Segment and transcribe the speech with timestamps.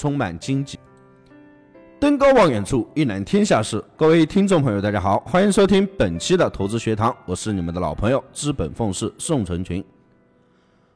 [0.00, 0.78] 充满荆棘。
[1.98, 3.84] 登高望远处，一览天下事。
[3.98, 9.84] 各位听众朋友，大家好，欢迎收听本期的投资学堂，我是你们的老朋友资本奉仕宋成群。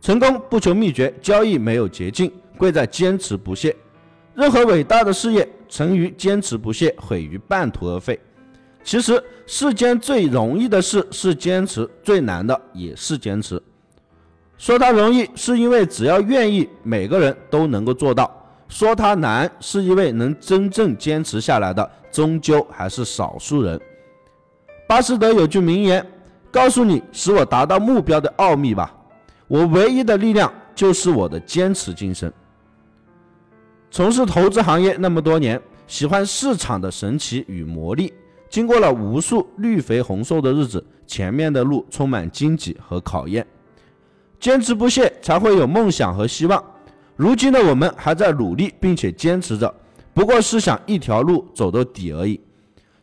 [0.00, 3.76] 成功不求秘诀，交易没有捷径，贵在坚持不懈。
[4.34, 8.18] 任何伟大的事业，成于坚持不懈，毁于半途而废。
[8.82, 13.62] 其实世间最容易的事是坚持，最难的也是坚持。
[14.56, 18.24] 说它容易，是因为只要愿意，每个人都能够做到；
[18.68, 23.80] 说它难，是因为能真正坚持下来的，终究还是少数人。
[24.88, 26.04] 巴斯德有句名言
[26.50, 28.94] ：“告诉你使我达到目标的奥秘吧，
[29.48, 32.32] 我唯一的力量就是我的坚持精神。”
[33.90, 38.12] 从事投资行业那么多年，喜欢市场的神奇与魔力。
[38.48, 43.44] 经过了无数绿肥红瘦的日子，前面的路充满荆棘和考验，
[44.38, 46.62] 坚持不懈才会有梦想和希望。
[47.16, 49.74] 如今的我们还在努力并且坚持着，
[50.12, 52.40] 不过是想一条路走到底而已。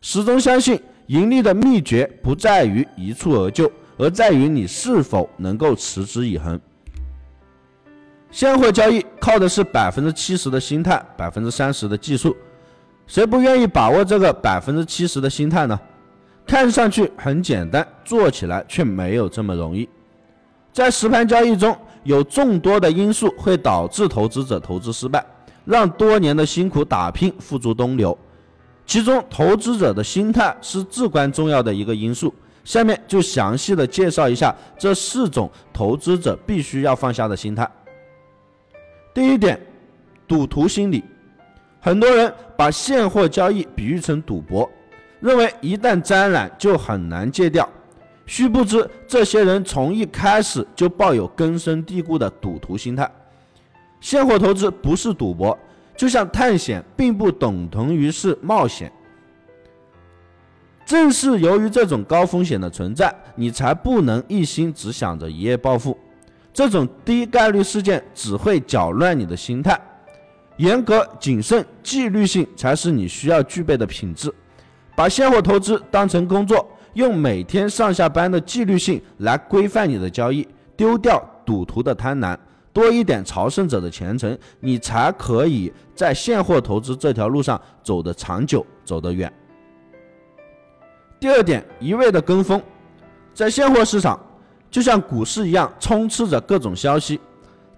[0.00, 6.58] 始终相信盈利的秘诀不在于一蹴而就，而在于你是否能够持之以恒。
[8.30, 12.36] 现货交易靠的是百分之七十的心态，百分之三十的技术。
[13.06, 15.78] 谁不愿意把握这个百分之七十的心态呢？
[16.46, 19.88] 看上去很简单，做起来却没有这么容易。
[20.72, 25.24] 在实盘交易中，有众多的因素会导致投资者投资失败，
[25.64, 28.16] 让多年的辛苦打拼付诸东流。
[28.86, 32.32] 其中，投资者的心态是至关重要的一个因素。
[32.64, 37.70] 下面就详细的介绍一下这四种投资者必须要放下的心态。
[39.12, 39.60] 第一点，
[40.26, 41.04] 赌徒心理。
[41.80, 44.70] 很多人把现货交易比喻成赌博，
[45.20, 47.68] 认为一旦沾染就很难戒掉。
[48.26, 53.10] 须不知，这些人从一开始就抱有根深蒂固的赌徒心态。
[54.00, 55.58] 现货投资不是赌博，
[55.96, 58.90] 就像探险并不等同于是冒险。
[60.86, 65.98] 正是由于这种高风险的存在，你才不能一心只想着一夜暴富。
[66.52, 69.80] 这种低概率事件只会搅乱你的心态。
[70.58, 74.32] 严格、谨慎、纪律性才是你需要具备的品质。
[74.94, 80.46] 把现货投资当成工作，用每天上下班的纪律性来规范你的交易，
[80.76, 82.36] 丢掉赌徒的贪婪，
[82.72, 89.32] 多一点朝圣者的虔诚，你才可以在现货投资这条路上走得长久，走得远。
[91.20, 92.60] 第二点，一味的跟风，
[93.32, 94.18] 在现货市场，
[94.70, 97.20] 就像股市一样，充斥着各种消息。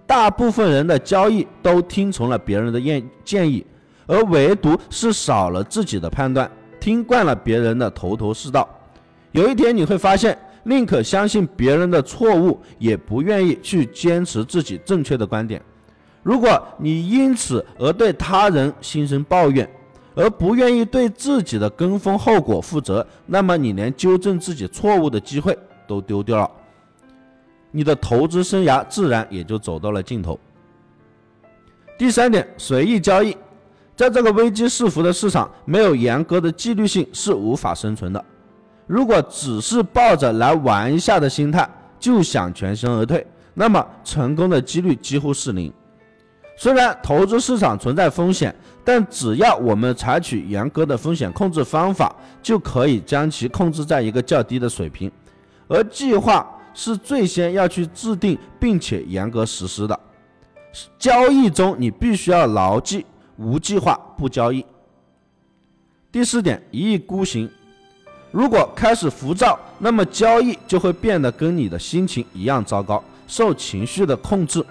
[0.05, 3.65] 大部分人的交易都听从了别人的建建议，
[4.05, 6.49] 而唯独是少了自己的判断，
[6.79, 8.67] 听惯了别人的头头是道。
[9.37, 15.61] 有一天你会发现，宁可相信别人的错误，也不愿意去坚持自己正确的观点。
[16.23, 19.69] 如果你因此而对他人心生抱怨，
[20.15, 25.55] 而不愿意对自己的跟风后果负责，那么你连纠正自己错误的机会
[25.85, 26.49] 都丢掉了。
[27.69, 30.39] 你的投资生涯自然也就走到了尽头。
[31.95, 33.37] 第三点，随意交易，
[33.95, 38.25] 在这个危机四伏的市场，没有严格的纪律性是无法生存的。
[38.87, 45.71] 如果只是抱着来玩一下的心态就想全身而退，那么成功的几率几乎是零。
[46.55, 55.11] 虽然投资市场存在风险，但只要我们采取严格的风险控制方法，就可以将其控制在一个较低的水平，
[55.67, 56.53] 而计划。
[56.79, 59.99] 是最先要去制定并且严格实施的。
[60.99, 63.03] 交易中你必须要牢记：
[63.35, 64.63] 无计划不交易。
[66.11, 67.49] 第四点，一意孤行。
[68.31, 74.63] 如果开始浮躁，那么交易就会变得跟你的心情一样糟糕，受情绪的控制。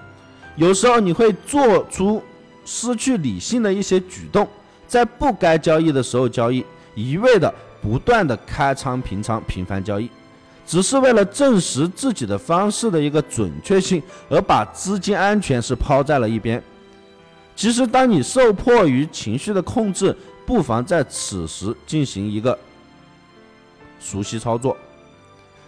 [0.56, 2.22] 有时候你会做出
[2.64, 4.46] 失去理性的一些举动，
[4.86, 7.52] 在不该交易的时候交易，一味的
[7.82, 10.10] 不断的开仓平仓，频繁交易。
[10.66, 16.60] 只是为了证实自己的方式的一个准确性，而把资金安全是抛在了一边。
[17.54, 20.14] 其实，当你受迫于情绪的控制，
[20.44, 22.58] 不妨在此时进行一个
[23.98, 24.76] 熟悉操作，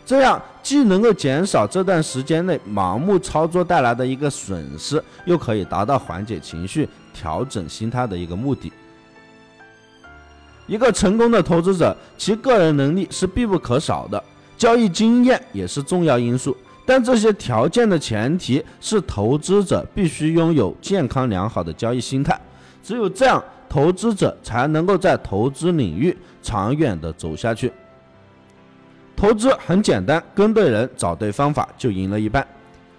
[0.04, 8.72] 这样既能够减少这段时间内盲目操作带来的一个损失，又可以达到缓解情绪、调整心态的一个目的。
[10.66, 14.22] 一个成功的投资者，其个人能力是必不可少的。
[14.56, 16.54] 交易经验也是重要因素，
[16.84, 22.38] 但这些条件的前提是投资者必须拥有健康良好的交易心态。
[22.82, 27.72] 只有这样，投资者才能够在投资领域长远的走下去。
[29.19, 32.47] 投资很简单，跟对人，找对方法就赢了一半。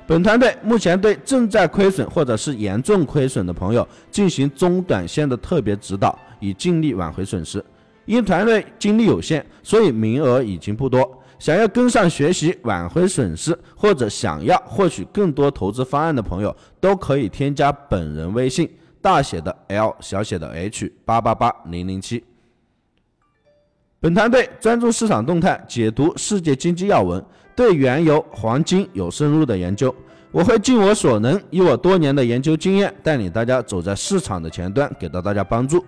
[0.05, 7.63] 本团队目前对正在亏损或者是严重亏损的朋友进行中短线的特别指导，以尽力挽回损失。
[8.05, 11.09] 因团队精力有限，所以名额已经不多。
[11.37, 18.69] 想要跟上学习挽回损失，或者想要获取更多投资方案的朋友，都可以添加本人微信：
[19.01, 22.21] 大写的 L 小写的 H 八八八零零七。
[24.01, 27.21] 本团队专注市场动态，解读世界经济要闻，
[27.53, 29.93] 对原油、黄金有深入的研究。
[30.31, 35.83] 我会尽我所能，以我多年的研究经验，带领大家走在市场的前端，给到大家帮助。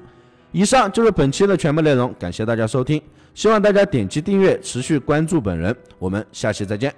[0.52, 3.02] 以上就是本期的全部内容，感谢大家收听，
[3.34, 5.74] 希望大家点击订阅，持续关注本人。
[5.98, 6.94] 我们下期再见。